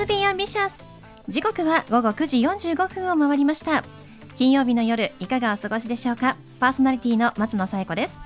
[0.00, 0.82] ズ Be Ambitious。
[1.28, 3.84] 時刻は午後9時45分を回りました。
[4.38, 6.36] 金曜日の夜いかがお過ごしでしょうか？
[6.58, 8.18] パーソナリティの松野紗友子です。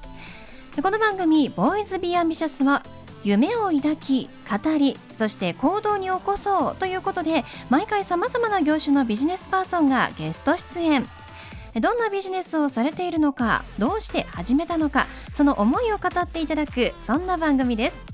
[0.80, 2.84] この番組 Boys Be Ambitious は
[3.24, 11.04] 夢を抱き語りそして行動に起こそうということで毎回さまざまな業種のビジネスパーソンがゲスト出演。
[11.80, 18.13] どんなビジネスをされているのかどうして始めたのかその思いを語っていただくそんな番組です。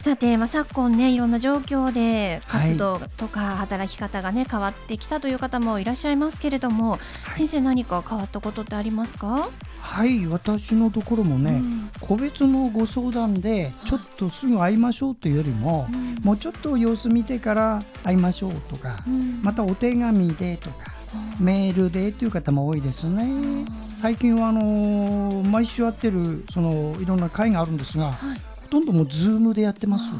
[0.00, 6.98] さて、まあ、昨今ねいろんな状況で活動とか働き方がね、変わってきたという方もいらっしゃいますけれども、は
[7.34, 9.48] い、先生何か変わったことってありますか？
[9.80, 20.76] はい私のところもね、うん、個別のご相談でちょっとすぐ会いましょうというよりも、うん、もうちょっと様子見てから会いましょうとか、うん、またお手紙でとか。
[21.40, 23.64] メールでという方も多いですね。
[23.96, 30.12] 最近はあのー、毎週会ってるそのいろんな会があるんですが、はい、ほとんどもう Zoom でやってます。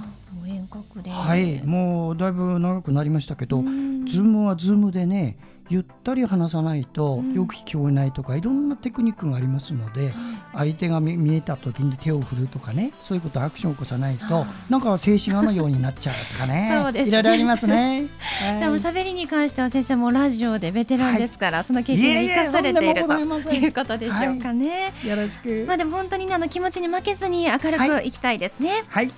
[0.46, 1.10] 遠隔で。
[1.10, 5.36] はい、もうだいぶ長くなりましたけど、 Zoom は Zoom でね、
[5.68, 10.12] ゆったり話さないとよく聞こえないとか、いろんなテクニックがありますので、
[10.54, 18.06] 相手が見えた時に手を振るとかねそういうことアクションを起こさないとなんか静止画のようになっちゃうとかねそうです、ね、いろいろありますね、
[18.60, 23.14] でも喋りに関しては先生もラジオでベテランですから、はい、その経験が生かされていると
[23.52, 25.64] いうことでしょうかね、はい、よろしく。
[25.66, 28.10] まあでも本当にねあの気持ちに負けずに明るくい。
[28.10, 28.84] きたいですね。
[28.88, 29.12] はい、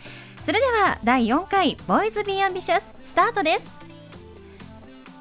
[0.45, 3.80] それでは第4回ボーイズビーアンビシャススタートです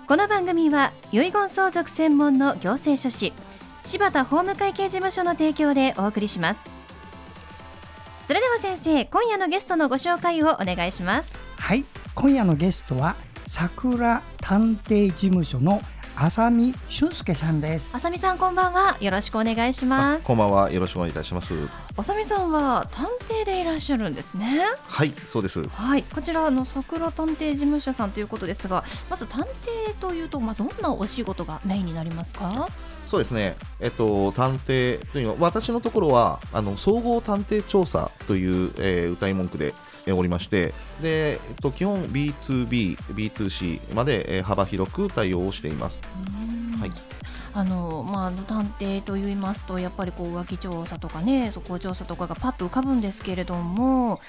[0.09, 3.31] この番組は遺言相続専門の行政書士
[3.83, 6.67] 柴田法務会計事務所の提供でお送りします。
[8.25, 11.31] それでは先生今夜のゲストのご紹介をお願いします。
[11.59, 11.85] はい
[12.15, 15.79] 今夜のゲストは桜探偵事務所の
[16.21, 17.95] 浅見俊介さんです。
[17.95, 18.97] 浅見さんこんばんは。
[18.99, 20.25] よろしくお願いします。
[20.25, 20.69] こんばんは。
[20.69, 21.53] よろしくお願いいたします。
[21.95, 23.07] 浅見さんは探
[23.41, 24.65] 偵でいらっしゃるんですね。
[24.85, 25.65] はいそうです。
[25.69, 26.03] はい。
[26.03, 32.67] こちらの桜探偵事務所さんということですがまず探偵というとまあどんなお仕事がメインになりますか？
[33.07, 39.73] そうですね、えっと、探偵というのは私のところはあの総合探偵調査という、えー、歌い文句で
[40.07, 46.01] おりましてで、えっと、基本 B2B、B2C まで、えー、幅広く対応をしています。
[46.79, 46.91] はい
[47.53, 54.21] あのまあ、探偵といいますとやっぱりこう浮気調査とかね速報調査とかがパッと浮かぶんですけれども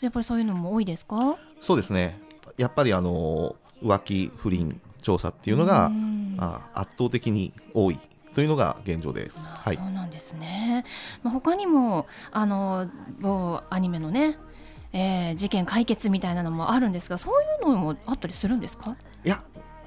[0.00, 1.36] やっぱりそういうのも多いですか？
[1.60, 2.18] そうですね
[2.56, 5.90] やっぱりあの浮気不倫調査っていうのが
[6.38, 7.98] あ圧倒的に多い
[8.32, 9.38] というのが現状です。
[9.40, 10.84] はい、そうなんですね。
[11.22, 12.88] まあ他にもあの
[13.20, 14.38] 某アニメのね
[14.98, 18.96] えー、事件解決みたいなのもあるんですがそういうのもあったりするんですか？
[19.24, 19.42] いや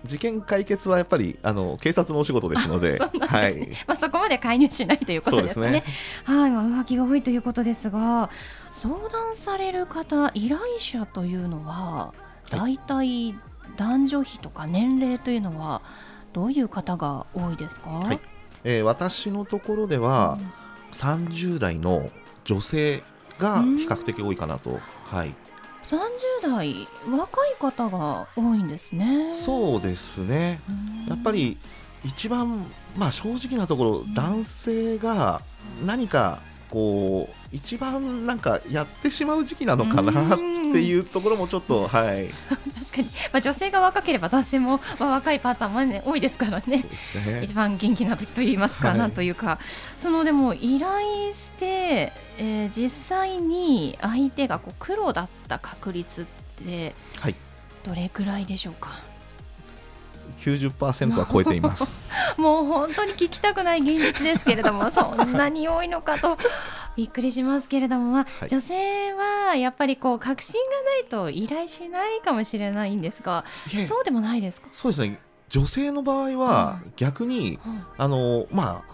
[0.06, 5.68] 事件解決はやっぱりあの警察のお仕事ですので、 そ、ね、はい、まあそこまで介入しないということですね。
[5.68, 5.84] すね。
[6.38, 8.30] はい、まあ浮気が多いということですが、
[8.72, 12.14] 相談される方、依頼者というのは
[12.52, 13.36] 大体
[13.78, 15.82] 男女比とか年齢というのは
[16.34, 17.90] どういう方が多いですか？
[17.90, 18.20] はい、
[18.64, 20.52] えー、私のところでは、うん、
[20.94, 22.10] 30代の
[22.46, 23.04] 女性
[23.40, 24.80] が比較的多いかなと。
[25.06, 25.34] はい、
[25.88, 25.98] 30
[26.44, 29.34] 代若い方が多いんですね。
[29.34, 30.62] そうですね。
[31.08, 31.58] やっぱり
[32.04, 35.42] 一番まあ正直なところ、男性が
[35.86, 36.40] 何か
[36.70, 42.30] こう一番なんかやってしまう時期なのかなっていうところもちょっと、はい、
[42.80, 46.86] 確かに、まあ、女性が若ければ男性も、まあ、若いパターンも、ね、多いですからね、
[47.26, 49.60] ね、一番元気な時といいますか、はい、なんというか。
[49.98, 56.26] そのでも依頼して、えー、実際に相手がこう黒だった確率っ
[56.66, 56.94] て
[57.84, 59.10] どれくらいでしょうか、はい
[60.40, 62.06] 90%は超えています。
[62.38, 66.38] もう本当に聞きたくない現実ですけれどもそんなに多いのかと
[67.00, 73.46] びっくりしますけれども、まあ、はい、女性はやっぱりこう確信がないと依頼しないかもしれないんですが
[73.88, 74.68] そうでもないですか？
[74.74, 75.18] そうですね
[75.48, 78.94] 女性の場合は逆に、うん、あのまあ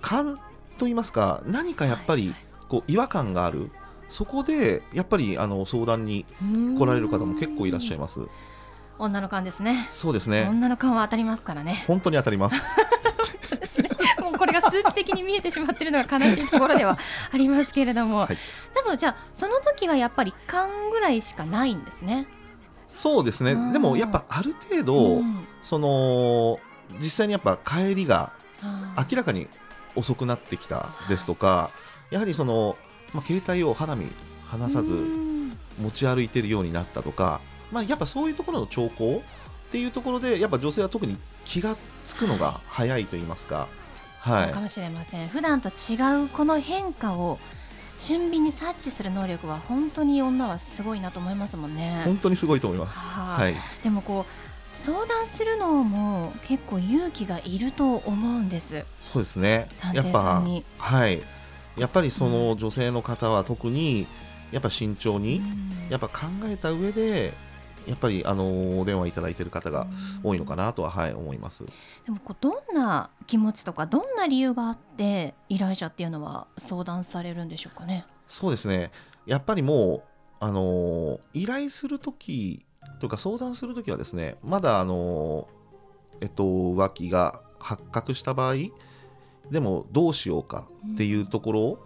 [0.00, 0.34] 勘
[0.78, 2.34] と言いますか何かやっぱり
[2.68, 3.70] こう違和感がある
[4.08, 6.26] そこでやっぱりあの相談に
[6.76, 8.18] 来られる方も結構いらっしゃいます。
[8.98, 9.86] 女の勘ですね。
[9.90, 10.46] そうですね。
[10.48, 11.84] 女の勘は当たりますからね。
[11.86, 12.62] 本当に当たります。
[14.70, 16.98] 数値的に見えてしまっているのが悲しいところでは
[17.32, 18.36] ありますけれども、はい、
[18.74, 22.26] 多分じゃあその時はやっぱり勘ぐらいしかないんですね。
[22.88, 23.54] そうですね。
[23.72, 26.58] でもやっぱある程度、うん、その
[27.00, 28.32] 実際にやっぱ帰りが
[28.96, 29.48] 明らかに
[29.94, 31.70] 遅くなってきたですとか、
[32.10, 32.76] やはりその
[33.12, 34.06] まあ携帯を肌身
[34.46, 34.92] 離さず
[35.80, 37.40] 持ち歩いているようになったとか。
[37.72, 39.22] まあ、やっぱそういうところの兆候
[39.68, 43.68] っていうところでやっぱ女性は特に気がつくのが早いと言いますか、はい、
[44.26, 45.28] そうかもしれません。
[45.28, 47.38] 普段と違うこの変化を
[47.98, 52.02] 俊敏に察知する能力は本当に女はすごいなと思いますもんね。
[52.04, 58.84] 本当にすごいと思います、はい、でもこう相談するのも結構勇気がいると思うんです。
[59.00, 59.68] そうですね。
[59.94, 60.42] やっぱ
[60.78, 61.22] はい。
[61.76, 64.06] やっぱりその女性の方は特に
[64.52, 65.42] やっぱ慎重に、
[65.90, 67.32] やっぱ考えた上で
[67.86, 69.86] やっぱりあのお電話いただいている方が
[70.22, 71.64] 多いのかなとは、はい、思います。
[72.04, 78.04] でもこうどんな気持ちとかどんな理由があって依頼者っていうのは相談されるんでしょうかね？
[78.26, 78.90] そうですね。
[79.24, 80.02] やっぱりもう
[80.40, 82.64] あの依頼する時
[83.00, 85.48] というか相談する時はですねまだあの
[86.20, 88.54] えっと浮気が発覚した場合
[89.50, 91.78] でもどうしようかっていうところ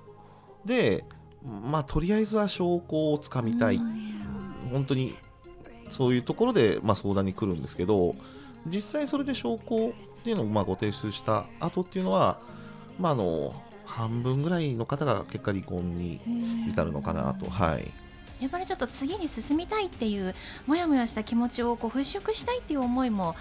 [0.64, 1.05] で、
[1.44, 5.14] うん、まあとりあえずは証拠をつかみたい、うん、本当に
[5.90, 8.14] そういうところで、まあ、相談に来るんですけど
[8.66, 9.92] 実際それで証拠っ
[10.22, 12.38] ていうのをまあご提出した後っていうのは、
[12.98, 13.54] まあ、あの
[13.87, 16.20] 半分ぐらいの方が結果離婚に
[16.69, 17.48] 至るのかなと。
[17.50, 17.90] はい
[18.40, 20.34] やっぱりちょっと次に進みたいっていう
[20.66, 23.36] もやもやした気持ちをこう払拭したいっていう思いも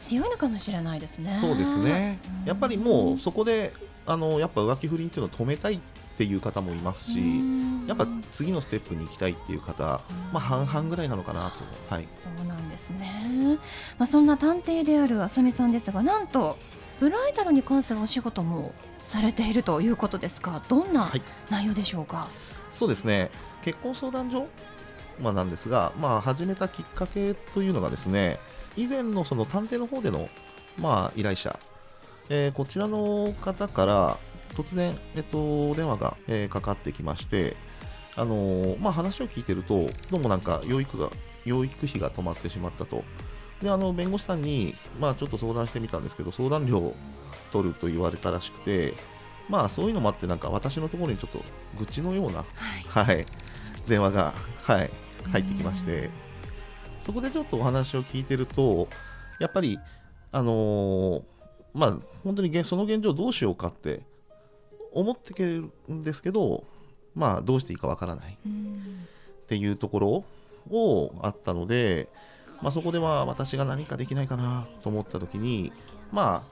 [0.00, 1.38] 強いのかもしれないですね。
[1.40, 2.18] そうですね。
[2.44, 3.72] やっぱりもうそこで
[4.06, 5.78] あのやっぱ浮気不倫っていうのを止めたいっ
[6.16, 7.40] ていう方もいますし、
[7.86, 10.00] やっぱ次のステップに行きたいっていう方、
[10.32, 13.58] まあ、半々ぐらいなのかなと、はい、そうなんですね、
[13.98, 16.58] まあ、そんな探偵であるあさみさんですがなんと
[16.98, 18.74] ブライダルに関するお仕事も
[19.04, 21.10] されているということですがどんな
[21.48, 23.30] 内容でしょうか、はい、そうですね。
[23.62, 24.46] 結婚相談所、
[25.20, 28.38] まあ、なんですが、まあ、始めたきっかけというのがですね
[28.76, 30.28] 以前のその探偵の方での、
[30.78, 31.58] まあ、依頼者、
[32.30, 34.16] えー、こちらの方から
[34.54, 37.56] 突然、えっと、お電話が、えー、かかってきまして、
[38.16, 41.10] あのー、まあ、話を聞いてると、どうもなんか養育が
[41.44, 43.04] 養育費が止まってしまったと。
[43.60, 46.94] で、あの弁護士さんに、まあ、ちょっと相談してみたんですけど、相談料を
[47.52, 48.94] 取ると言われたらしくて、
[49.48, 51.42] まあ、そういうのもあって、なんか私のところにちょっと
[51.78, 52.44] 愚痴のような、
[52.92, 53.26] はい、はい、
[53.88, 54.32] 電話が、
[54.62, 54.90] はい、
[55.32, 56.10] 入ってきまして、
[57.00, 58.88] そこでちょっとお話を聞いてると、
[59.40, 59.80] やっぱり、
[60.30, 61.22] あのー、
[61.74, 64.02] まあ、本当にその現状どうしようかって
[64.92, 66.64] 思ってけるんですけど、
[67.14, 70.24] まあ、どうしていいかわからないっていうところ
[70.70, 72.08] をあったので、
[72.60, 75.72] まあ、そこでは私が何かできないかなと思った時に、
[76.12, 76.42] ま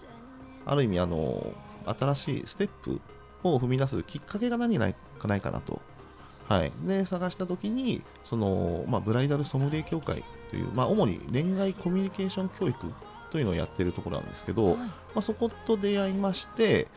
[0.64, 1.52] あ、ある意味あの
[1.98, 3.00] 新しいステップ
[3.42, 5.80] を踏み出すきっかけが何ないかないかなと、
[6.48, 12.92] はい、で探した時にその、まあ、ブライダルソムリエ協会という、まあ、主に恋愛コミュニケーション教育
[13.30, 14.86] というのをやっているところなんですけど、はい、ま
[15.16, 16.88] あ、そこと出会いまして、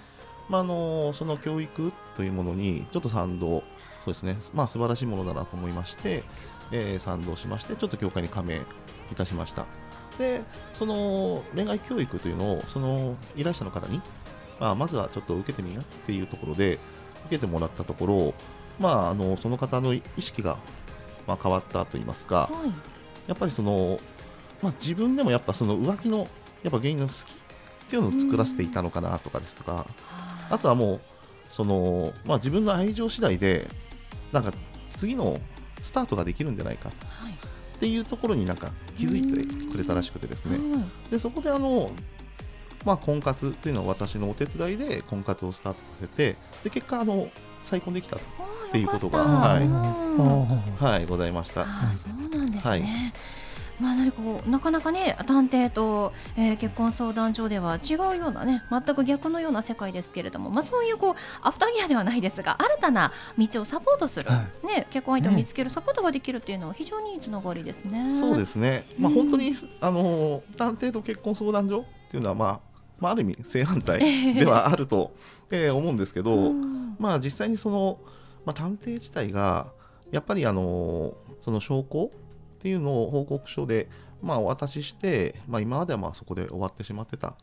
[0.50, 3.64] まあ、あのその教育というものにちょっと賛同、
[4.04, 6.24] そうですね、まあ、素晴らしいものだなと思いまして、
[6.72, 8.62] えー、賛同しまして、ちょっと協会に加盟
[9.12, 9.66] いたしました。
[10.18, 10.44] で、
[10.74, 14.02] その恋愛教育というのを、その依頼者の方に、
[14.60, 16.80] まあ、まずはちょっと受けてみようっていうところで、
[17.26, 18.34] 受けてもらったところ、
[18.80, 20.58] まあ、あのその方の意識が、
[21.28, 22.70] まあ、変わったといいますか、はい、
[23.28, 24.00] やっぱりその、
[24.62, 26.28] まあ、自分でもやっぱその浮気の
[26.64, 27.34] やっぱ原因の好きっ
[27.90, 29.86] ていうのを作らせていたのかなとかですとか、
[30.50, 31.02] あとはもう
[31.50, 33.68] その、まあ、自分の愛情次第で
[34.32, 34.54] なんか
[34.96, 35.40] 次の
[35.82, 40.58] スタートができるんじゃないかっていうところになんか気づいてくれたらしくてですね、
[41.10, 41.92] でそこであの、
[42.86, 47.30] まあ、婚活というのは私のお手伝いで婚活をスタートさせてで結果あの
[47.64, 48.20] 再婚できたっ
[48.72, 51.66] ていうことが、はい、はい、ございました。
[51.66, 52.84] そうなんですね、はい
[53.82, 68.18] まあ、何かこうなかなかね探偵と、えー、結婚相談所では違うようなね全く逆のような世界ですけれども、まあ、そういうこうアフターギアではないですが新たな道をサポートする、はい、ね、結婚相手を見つけるサポートができるっていうのは非常にいいつながりですね。
[68.20, 72.60] そうですね、まあ、本当に、あの探偵と結婚相談所っていうのは、まあ
[73.00, 74.00] まあ、ある意味正反対
[74.36, 75.12] ではあると、
[75.50, 76.54] えー、思うんですけど、
[77.00, 78.00] まあ、実際にその、
[78.46, 79.72] まあ、探偵自体が
[80.12, 82.12] やっぱりあのその証拠
[82.62, 83.90] っていうのを報告書で、
[84.22, 87.30] まあ、お渡しして、まあ、今まではまあそこで終わってしまってた。
[87.30, 87.34] っ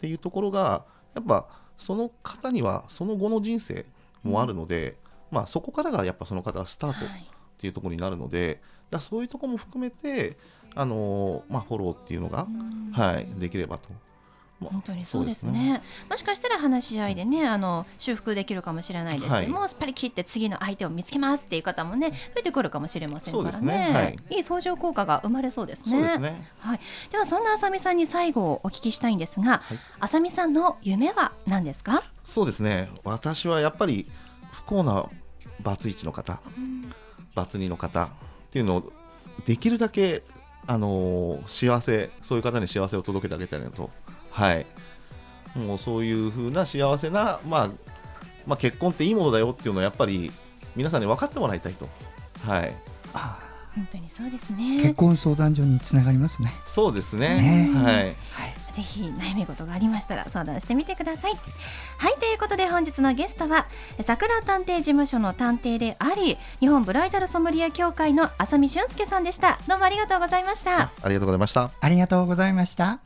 [0.00, 1.46] ていうところがやっぱ
[1.78, 3.86] その方にはその後の人生
[4.24, 4.96] もあるので、
[5.30, 7.08] うん、まあ、そこからがやっぱその方がスタートっ
[7.58, 8.58] ていうところになるので、はい、
[8.90, 10.36] だそういうところも含めて、
[10.74, 12.48] あのー、まあ、フォローっていうのが、
[12.92, 13.88] はい、できればと
[14.60, 23.94] 本当にそうですね、ね、もしかしたら話し合いでねあの修復できるかもしれないです、はい、もうすっぱり切って次の相手を見つけますっていう方もね増えてくるかもしれませんからね、ね。
[23.94, 32.02] はい、いい相乗効果が生まれそうですね、ね、はい、ではそんなあさみさんに最後お聞きしたいんですが、はい、あさみさんの夢は何ですか？
[32.24, 32.88] そうですね。
[33.04, 34.10] 私はやっぱり
[34.52, 35.04] 不幸な
[35.60, 36.82] バツイチの方、うん、
[37.34, 38.08] バツ2の方っ
[38.50, 38.92] ていうのを
[39.44, 40.22] できるだけ
[40.66, 43.90] あのー、幸せそういう方に幸せを届けてあげたいなと
[44.36, 44.66] はい。
[45.54, 47.70] もうそういう風な幸せな、まあ、
[48.46, 50.30] まあ結婚っていいものだよっていうのはやっぱり
[50.74, 51.88] 皆さんに分かってもらいたいと。
[52.46, 52.74] はい。
[53.14, 53.38] あ
[53.74, 56.52] 本当にそうです結ね婚相談所につながりますね。
[56.66, 57.68] そうですね。
[57.68, 57.70] ね。
[57.74, 57.94] はい。
[57.94, 58.14] はい。
[58.72, 61.32] ぜひ悩み事がありましたら相談してみてください。
[61.96, 63.66] はいということで本日のゲストは
[64.02, 69.58] 桜探偵事務所の探偵であり日本ブライダルソムリエ協会の浅見俊介さんでした。
[69.66, 70.90] どうもありがとうございました。
[71.02, 71.70] ありがとうございました。
[71.80, 73.05] ありがとうございました。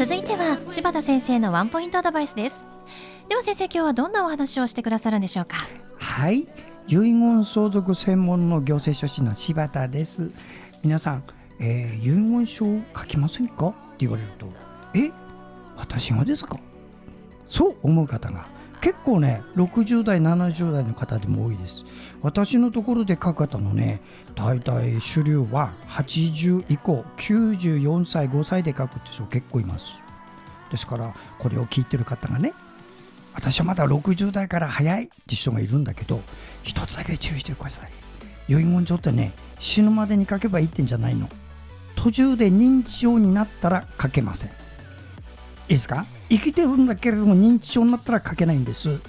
[0.00, 2.64] 続いては柴田先生のワンポイントアドバイスです。
[3.28, 5.58] では先生今日はどんなお話をしてくださるんでしょうか？
[5.98, 6.48] はい。
[6.88, 10.30] 遺言相続専門の行政書士の柴田です。
[10.82, 11.24] 皆さん、
[11.58, 13.66] えー遺言書を書きませんか？
[13.66, 13.76] って
[14.06, 14.46] 言われると、
[14.94, 15.10] え？
[15.76, 16.58] 私がですか？
[17.44, 18.46] そう思う方が
[18.80, 21.84] 結構ね、60代、70代の方でも多いです。
[22.22, 24.00] 私のところで書く方のね、
[24.34, 30.02] 大体主流は80以降、94歳、5歳で書くって人結構います。
[30.70, 32.54] ですから、これを聞いてる方がね、
[33.34, 36.20] 私はまだ60代から早いって人がいるんだけど
[36.62, 37.90] 一つだけ注意してください
[38.52, 41.28] 遺言状ってね死ぬまでに書けばいいってんじゃないの
[41.96, 44.50] 途中で認知症になったら書けません
[45.70, 46.04] いいですか？
[46.28, 49.00] 生きてるんだけれども認知症になったら書けないんです。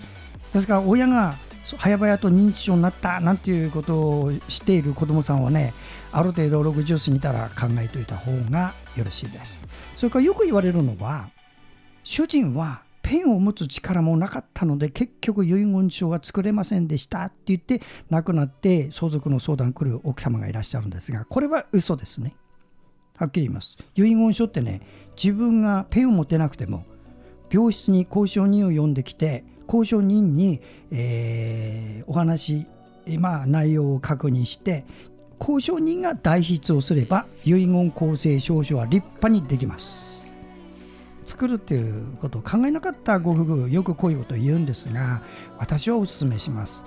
[0.53, 5.74] ですから親が早々と認知症になったなんていうことを知っている子どもさんはね
[6.12, 9.65] ある程度60過ぎたら考えておいた方がよろしいです。
[9.98, 11.30] それからよく言われるのは
[12.03, 22.36] 主人はペンを持つ力もなかったので結局遺言書が作れませんでしたって言って亡くなって相続の相談来る奥様がいらっしゃるんですがこれは嘘ですね。
[23.18, 23.77] はっきり言います。
[23.96, 24.82] 遺言書ってね
[25.22, 26.86] 自分がペンを持てなくても
[27.51, 32.68] 病室に交渉人を呼んできて交渉人に、えーお話、
[33.20, 34.84] まあ、内容を確認して
[35.40, 40.12] 交渉人が代筆をすれば遺言公正証書は立派にできます。
[41.25, 45.22] 作るっていうことを考えなかったご夫婦よくこういうことを言うんですが
[45.58, 46.84] 私はお勧めします。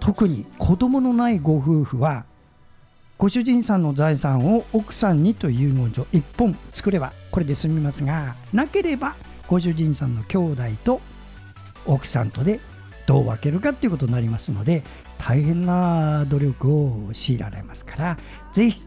[0.00, 2.26] 特に子供のないご夫婦は
[3.18, 9.16] ご主人さんの財産を奥さんにという遺言状1本作ればこれで済みますがなければ
[9.48, 11.00] ご主人さんの兄弟と
[11.84, 12.60] 奥さんとで
[13.06, 14.84] どう分けるかっていうことになりますので
[15.18, 18.18] 大変な努力を強いられますから
[18.52, 18.84] ぜひ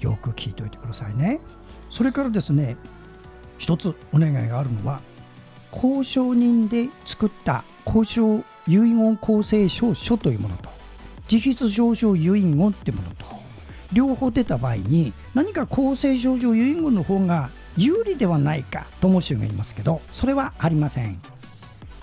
[0.00, 1.40] よく聞いておいてくださいね。
[1.90, 2.76] それからですね
[3.58, 5.00] 一つお願いがあるのは
[5.70, 10.83] 交渉人で作った交渉遺言公正証書というものと。
[11.30, 13.26] 自筆証書遺言っていうものと。
[13.92, 21.20] 両方出た場合に何か公正証書遺言の方が有利ではないかと思う人がいますけどそれはありません。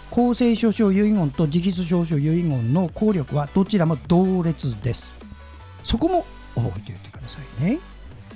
[0.10, 5.12] 公正証書遺言と自筆証書遺言の効力はどちらも同列です。
[5.84, 6.26] そこも
[6.56, 7.80] 覚えておいてくださいね。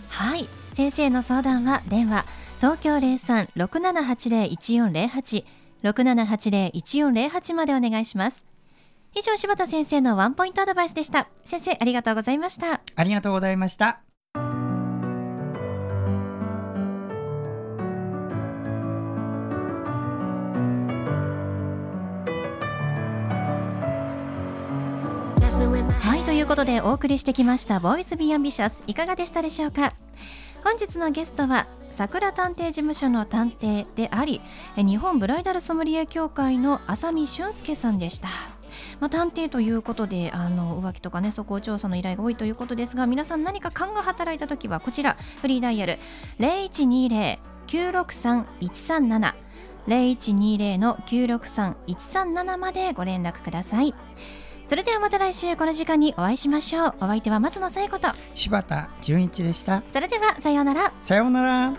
[0.09, 0.47] はい。
[0.73, 2.25] 先生の相談は電話
[2.59, 5.43] 東京03-6780-1408
[5.83, 8.54] 6780-1408までお願いします。
[9.17, 11.29] 以上柴田先生のワンポイントアドバイスでした。
[11.45, 12.81] 先生ありがとうございました。
[12.97, 14.01] ありがとうございました。
[26.01, 29.93] はいということでお送りしてきました「ボーイズ・ビー・アンビシャス」いかがでしたでしょうか？
[30.63, 34.41] 本日のゲストは桜探偵事務所の探偵であり
[34.75, 38.27] え日本ブライダルソムリエ協会の浅見俊介さんでした。
[38.99, 45.17] まあ、探偵ということであの浮気とかね素行調査の依頼が多いということですが皆さん何か勘が働いた時はこちら。
[45.41, 45.99] フリーダイヤル。
[46.39, 49.33] 0120-963-137
[49.87, 53.93] 0120の963-137までご連絡ください。
[54.67, 56.95] それではまた来週この時間にお会いしましょう。
[57.01, 58.07] お相手は松野紗友子と。
[58.33, 59.83] 柴田純一でした。
[59.93, 60.91] それではさようなら。
[60.99, 61.73] さようなら